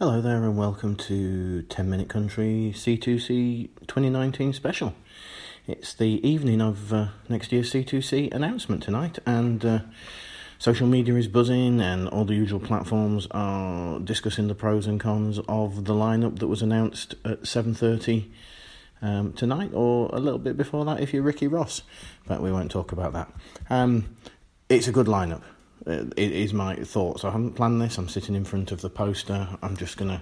[0.00, 4.94] Hello there, and welcome to 10 Minute Country C2C 2019 special.
[5.66, 9.78] It's the evening of uh, next year's C2C announcement tonight, and uh,
[10.56, 15.40] social media is buzzing, and all the usual platforms are discussing the pros and cons
[15.48, 18.30] of the lineup that was announced at 7:30
[19.02, 21.82] um, tonight, or a little bit before that if you're Ricky Ross.
[22.24, 23.32] But we won't talk about that.
[23.68, 24.14] Um,
[24.68, 25.42] it's a good lineup.
[25.88, 27.24] Uh, it is my thoughts.
[27.24, 27.96] I haven't planned this.
[27.96, 29.48] I'm sitting in front of the poster.
[29.62, 30.20] I'm just going to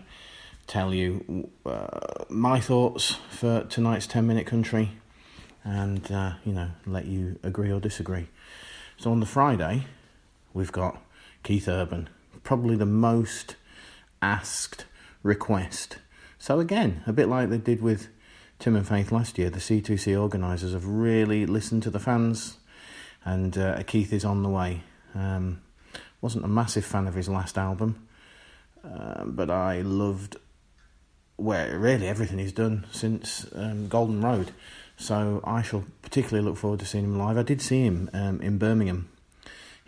[0.68, 4.92] tell you uh, my thoughts for tonight's 10 minute country
[5.64, 8.28] and, uh, you know, let you agree or disagree.
[8.96, 9.86] So on the Friday,
[10.54, 11.02] we've got
[11.42, 12.08] Keith Urban,
[12.44, 13.56] probably the most
[14.22, 14.84] asked
[15.24, 15.98] request.
[16.38, 18.06] So again, a bit like they did with
[18.60, 22.56] Tim and Faith last year, the C2C organisers have really listened to the fans,
[23.24, 24.82] and uh, Keith is on the way.
[25.16, 25.62] Um,
[26.20, 28.06] wasn't a massive fan of his last album,
[28.84, 30.36] uh, but I loved
[31.36, 34.52] where really everything he's done since um, Golden Road.
[34.96, 37.36] So I shall particularly look forward to seeing him live.
[37.36, 39.08] I did see him um, in Birmingham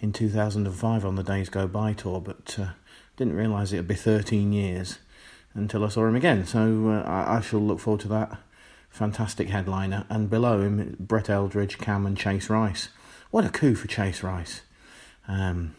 [0.01, 2.69] in 2005 on the Days Go By tour, but uh,
[3.17, 4.99] didn't realise it'd be 13 years
[5.55, 6.47] until I saw him again.
[6.47, 8.39] So uh, I, I, shall look forward to that
[8.91, 10.05] fantastic headliner.
[10.09, 12.89] And below him, Brett Eldredge, Cam, and Chase Rice.
[13.31, 14.63] What a coup for Chase Rice!
[15.29, 15.75] Um,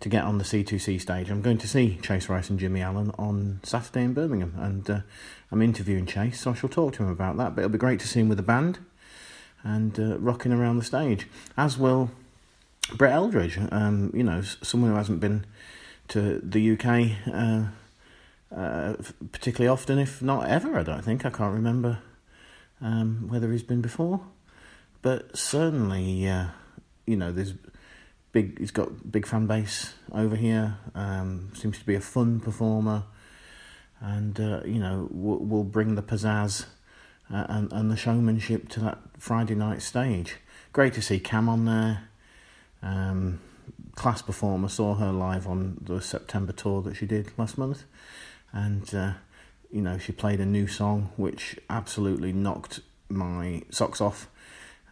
[0.00, 1.30] to get on the C2C stage.
[1.30, 5.00] I'm going to see Chase Rice and Jimmy Allen on Saturday in Birmingham, and uh,
[5.52, 7.54] I'm interviewing Chase, so I shall talk to him about that.
[7.54, 8.78] But it'll be great to see him with the band
[9.62, 11.26] and uh, rocking around the stage,
[11.56, 12.10] as will
[12.94, 13.58] Brett Eldredge.
[13.72, 15.44] Um, you know, someone who hasn't been
[16.08, 17.70] to the UK uh,
[18.54, 18.94] uh,
[19.32, 20.78] particularly often, if not ever.
[20.78, 21.98] I don't think I can't remember
[22.80, 24.20] um, whether he's been before,
[25.02, 26.46] but certainly, uh,
[27.06, 27.54] you know, there's
[28.36, 28.58] big.
[28.58, 30.76] He's got big fan base over here.
[30.94, 33.04] Um, seems to be a fun performer,
[33.98, 36.66] and uh, you know will, will bring the pizzazz
[37.32, 40.36] uh, and and the showmanship to that Friday night stage.
[40.74, 42.08] Great to see Cam on there.
[42.82, 43.40] Um,
[43.94, 44.68] class performer.
[44.68, 47.84] Saw her live on the September tour that she did last month,
[48.52, 49.12] and uh,
[49.72, 54.28] you know she played a new song which absolutely knocked my socks off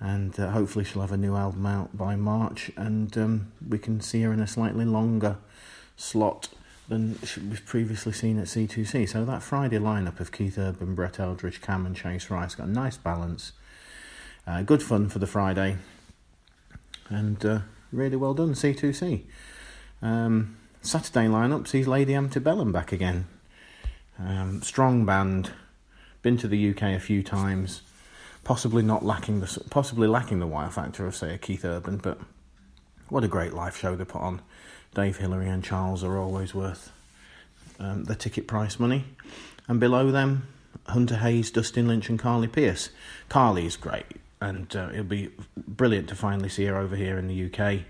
[0.01, 4.01] and uh, hopefully she'll have a new album out by March, and um, we can
[4.01, 5.37] see her in a slightly longer
[5.97, 6.49] slot
[6.89, 7.19] than
[7.49, 9.09] we've previously seen at C2C.
[9.09, 12.71] So that Friday lineup of Keith Urban, Brett Eldredge, Cam, and Chase Rice got a
[12.71, 13.53] nice balance.
[14.47, 15.77] Uh, good fun for the Friday,
[17.09, 17.61] and uh,
[17.91, 19.23] really well done C2C.
[20.03, 23.27] Um, Saturday lineup sees Lady Antebellum back again.
[24.19, 25.53] Um, strong band,
[26.21, 27.81] been to the UK a few times
[28.45, 32.19] possibly not lacking the possibly lacking the wire factor of say a Keith Urban, but
[33.09, 34.41] what a great live show they put on.
[34.95, 36.93] Dave Hillary and Charles are always worth
[37.81, 39.05] um, the ticket price money,
[39.67, 40.47] and below them,
[40.87, 42.91] Hunter Hayes, Dustin Lynch, and Carly Pearce.
[43.35, 44.07] is great,
[44.41, 47.81] and uh, it'll be brilliant to finally see her over here in the UK.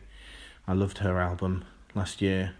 [0.66, 1.64] I loved her album
[1.94, 2.54] last year.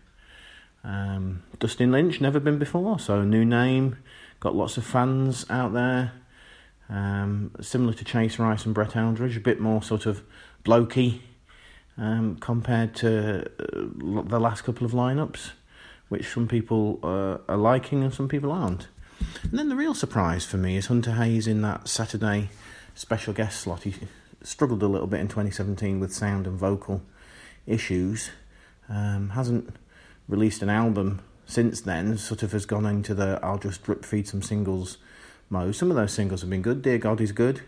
[0.83, 3.97] Um, Dustin Lynch, never been before, so new name,
[4.41, 6.13] got lots of fans out there.
[6.89, 10.23] Um, similar to Chase Rice and Brett Eldredge, a bit more sort of
[10.65, 11.21] blokey
[11.97, 15.53] um, compared to uh, the last couple of lineups,
[16.09, 18.89] which some people uh, are liking and some people aren't.
[19.43, 22.51] And then the real surprise for me is Hunter Hayes in that Saturday
[22.95, 23.85] special guest slot.
[23.85, 23.95] He
[24.43, 27.03] struggled a little bit in 2017 with sound and vocal
[27.67, 28.31] issues.
[28.89, 29.75] Um, hasn't
[30.29, 32.19] released an album since then.
[32.19, 34.99] Sort of has gone into the I'll just drip feed some singles
[35.73, 36.83] Some of those singles have been good.
[36.83, 37.63] Dear God is good.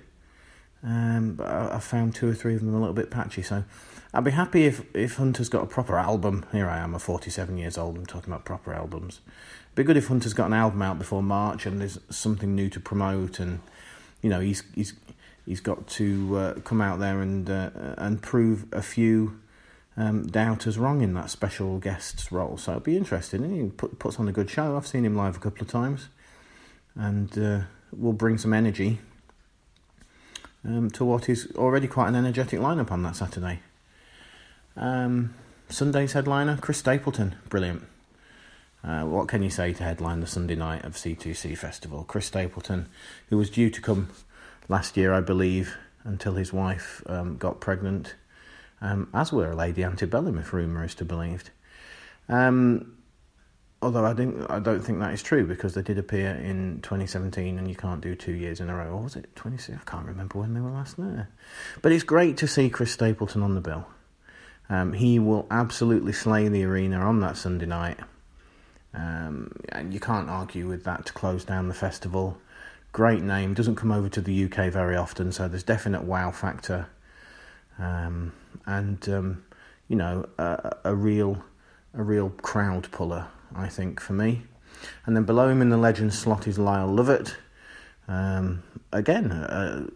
[0.83, 3.43] Um, but I, I, found two or three of them a little bit patchy.
[3.43, 3.65] So
[4.13, 6.45] I'd be happy if, if Hunter's got a proper album.
[6.53, 9.21] Here I am, I'm 47 years old, I'm talking about proper albums.
[9.65, 12.69] It'd be good if Hunter's got an album out before March and there's something new
[12.69, 13.61] to promote and,
[14.23, 14.95] you know, he's he's
[15.45, 19.41] he's got to uh, come out there and uh, and prove a few
[19.97, 22.59] um, doubters wrong in that special guest's role.
[22.59, 23.51] So it'd be interesting.
[23.51, 24.77] He put, puts on a good show.
[24.77, 26.09] I've seen him live a couple of times
[26.97, 27.61] and uh,
[27.93, 28.99] will bring some energy
[30.65, 33.61] um, to what is already quite an energetic lineup on that Saturday.
[34.77, 35.35] Um,
[35.69, 37.83] Sunday's headliner, Chris Stapleton, brilliant.
[38.85, 42.05] Uh, what can you say to headline the Sunday night of C2C Festival?
[42.05, 42.89] Chris Stapleton,
[43.31, 44.11] who was due to come
[44.69, 48.15] last year, I believe, until his wife um, got pregnant,
[48.81, 51.51] um, as were Lady Antebellum, if rumour is to be believed.
[52.29, 52.97] Um,
[53.87, 57.57] although I think I don't think that is true because they did appear in 2017,
[57.57, 58.91] and you can't do two years in a row.
[58.91, 59.79] Or was it 26?
[59.81, 61.29] I can't remember when they were last there.
[61.83, 63.87] But it's great to see Chris Stapleton on the bill.
[64.69, 68.01] Um, he will absolutely slay the arena on that Sunday night.
[68.93, 72.39] Um, and you can't argue with that to close down the festival.
[72.91, 76.89] Great name, doesn't come over to the UK very often, so there's definite wow factor.
[77.79, 78.33] Um,
[78.65, 79.45] and um,
[79.87, 81.45] you know, a, a real
[81.95, 84.43] a real crowd puller, I think, for me.
[85.07, 87.37] And then below him in the legend slot is Lyle Lovett.
[88.09, 88.63] Um,
[88.93, 89.87] again, uh,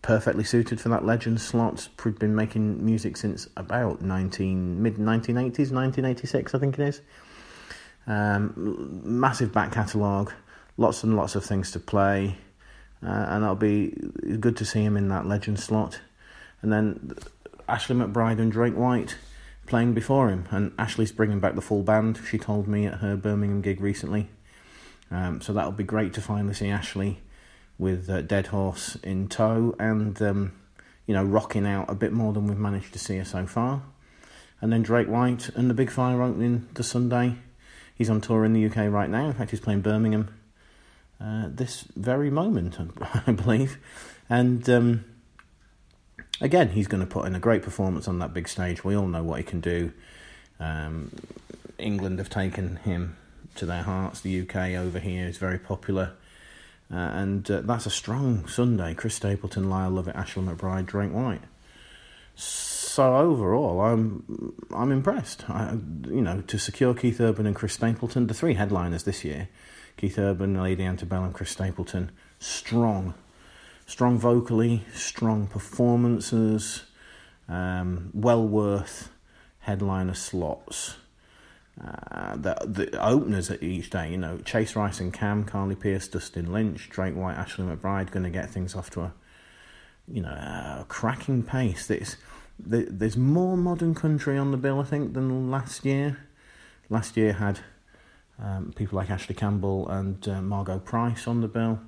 [0.00, 1.88] perfectly suited for that legend slot.
[2.18, 6.88] Been making music since about nineteen mid nineteen eighties, nineteen eighty six, I think it
[6.88, 7.02] is.
[8.06, 10.32] Um, massive back catalogue,
[10.78, 12.38] lots and lots of things to play,
[13.04, 13.94] uh, and that'll be
[14.40, 16.00] good to see him in that legend slot.
[16.62, 17.14] And then
[17.68, 19.18] Ashley McBryde and Drake White
[19.68, 22.20] playing before him, and Ashley's bringing back the full band.
[22.28, 24.28] She told me at her Birmingham gig recently,
[25.10, 27.20] um, so that'll be great to finally see Ashley
[27.78, 30.52] with uh, Dead Horse in tow and um,
[31.06, 33.82] you know rocking out a bit more than we've managed to see her so far.
[34.60, 37.36] And then Drake White and the Big Fire opening the Sunday.
[37.94, 39.26] He's on tour in the UK right now.
[39.26, 40.34] In fact, he's playing Birmingham
[41.20, 42.78] uh, this very moment,
[43.26, 43.78] I believe.
[44.28, 45.04] And um,
[46.40, 48.84] again, he's going to put in a great performance on that big stage.
[48.84, 49.92] We all know what he can do.
[50.60, 51.12] Um,
[51.78, 53.16] England have taken him
[53.56, 54.20] to their hearts.
[54.20, 56.12] The UK over here is very popular.
[56.90, 58.94] Uh, and uh, that's a strong Sunday.
[58.94, 61.42] Chris Stapleton, Lyle Lovett, Ashley McBryde, Drake White.
[62.34, 65.48] So overall, I'm I'm impressed.
[65.50, 65.76] I,
[66.06, 69.48] you know, to secure Keith Urban and Chris Stapleton, the three headliners this year,
[69.96, 73.14] Keith Urban, Lady Antebellum, Chris Stapleton, strong
[73.88, 76.82] strong vocally, strong performances,
[77.48, 79.10] um, well worth
[79.60, 80.96] headliner slots.
[81.82, 86.06] Uh, the the openers at each day, you know, Chase Rice and Cam, Carly Pearce,
[86.06, 89.14] Dustin Lynch, Drake White, Ashley McBryde, going to get things off to a,
[90.06, 91.86] you know, a cracking pace.
[91.86, 92.16] There's
[92.58, 96.18] there's more modern country on the bill, I think, than last year.
[96.90, 97.60] Last year had
[98.42, 101.78] um, people like Ashley Campbell and uh, Margo Price on the bill.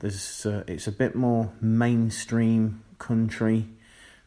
[0.00, 3.66] There's uh, it's a bit more mainstream country,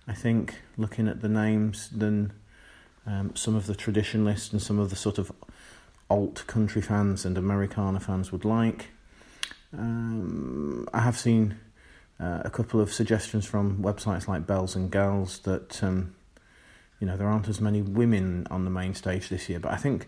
[0.07, 2.33] I think, looking at the names than
[3.05, 5.31] um, some of the traditionalists and some of the sort of
[6.09, 8.87] alt country fans and Americana fans would like.
[9.77, 11.57] Um, I have seen
[12.19, 16.15] uh, a couple of suggestions from websites like Bells and Girls that um,
[16.99, 19.77] you know there aren't as many women on the main stage this year, but I
[19.77, 20.07] think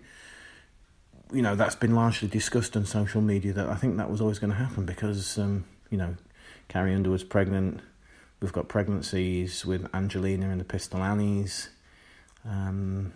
[1.31, 4.39] you know that's been largely discussed on social media that I think that was always
[4.39, 6.16] going to happen because um, you know
[6.68, 7.81] Carrie Underwood's pregnant.
[8.39, 11.69] We've got pregnancies with Angaleena and the Pistol Annies.
[12.44, 13.13] Um,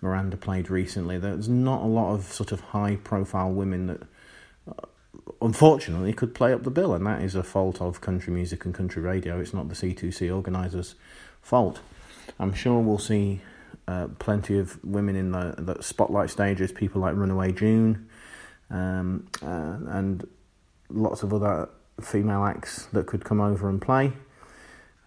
[0.00, 1.18] Miranda played recently.
[1.18, 4.02] There's not a lot of sort of high profile women that
[4.68, 4.86] uh,
[5.42, 8.74] unfortunately could play up the bill, and that is a fault of country music and
[8.74, 9.40] country radio.
[9.40, 10.94] It's not the C2C organisers'
[11.42, 11.80] fault.
[12.38, 13.40] I'm sure we'll see
[13.86, 18.08] uh, plenty of women in the, the, spotlight stages, people like Runaway June,
[18.70, 20.26] um, uh, and
[20.88, 21.68] lots of other
[22.00, 24.12] female acts that could come over and play.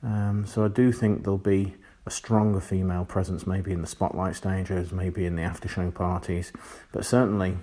[0.03, 1.75] Um, so I do think there'll be
[2.05, 6.53] a stronger female presence, maybe in the spotlight stages, maybe in the after show parties,
[6.91, 7.57] but certainly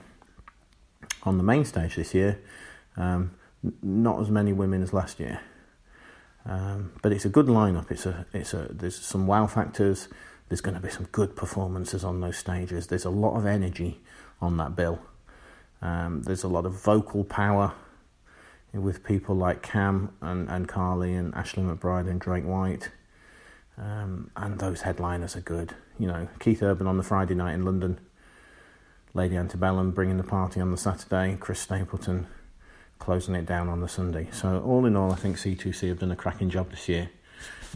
[1.22, 2.40] on the main stage this year,
[2.96, 3.30] um,
[3.82, 5.40] not as many women as last year.
[6.46, 7.90] Um, but it's a good lineup.
[7.90, 10.08] It's a, it's a, there's some wow factors.
[10.54, 12.86] There's going to be some good performances on those stages.
[12.86, 14.00] There's a lot of energy
[14.40, 15.00] on that bill.
[15.82, 17.72] Um, there's a lot of vocal power
[18.72, 22.92] with people like Cam and, and Carly and Ashley McBryde and Drake White.
[23.76, 25.74] Um, and those headliners are good.
[25.98, 27.98] You know, Keith Urban on the Friday night in London,
[29.12, 32.28] Lady Antebellum bringing the party on the Saturday, Chris Stapleton
[33.00, 34.28] closing it down on the Sunday.
[34.30, 37.10] So, all in all, I think C2C have done a cracking job this year.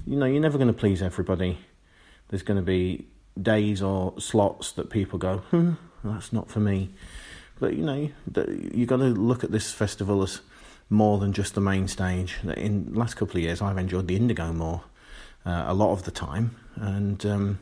[0.07, 1.59] You know, you're never going to please everybody
[2.29, 3.07] there's going to be
[3.41, 5.73] days or slots that people go, hmm,
[6.05, 6.91] that's not for me.
[7.61, 8.11] But you know,
[8.73, 10.41] you've got to look at this festival as
[10.91, 12.37] more than just the main stage.
[12.57, 14.83] In the last couple of years, I've enjoyed the Indigo more
[15.45, 17.59] uh, a lot of the time, and um,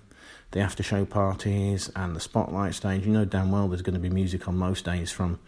[0.50, 3.06] the after show parties and the spotlight stage.
[3.06, 5.38] You know damn well there's going to be music on most days from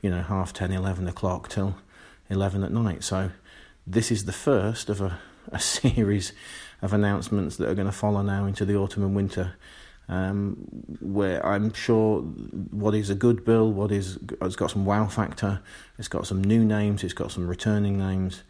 [0.00, 1.76] you know half ten, eleven o'clock till
[2.28, 3.04] eleven at night.
[3.04, 3.30] So
[3.86, 5.18] this is the first of a,
[5.50, 6.32] a series
[6.82, 9.54] of announcements that are going to follow now into the autumn and winter.
[10.08, 10.56] Um,
[11.00, 15.62] where I'm sure what is a good bill, what is it's got some wow factor,
[15.96, 18.42] it's got some new names, it's got some returning names,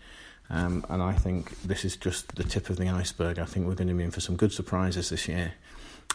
[0.49, 3.39] um, and I think this is just the tip of the iceberg.
[3.39, 5.53] I think we're going to be in for some good surprises this year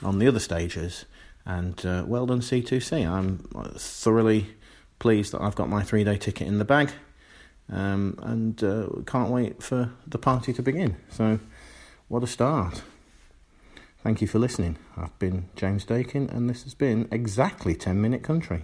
[0.04, 1.06] on the other stages.
[1.46, 3.08] And uh, well done, C2C.
[3.08, 3.38] I'm
[3.78, 4.56] thoroughly
[5.00, 6.92] pleased that I've got my three day ticket in the bag,
[7.72, 10.98] um, and uh, can't wait for the party to begin.
[11.10, 11.40] So.
[12.10, 12.84] What a start.
[14.02, 14.78] Thank you for listening.
[14.96, 18.64] I've been James Dakin, and this has been exactly 10 Minute Country.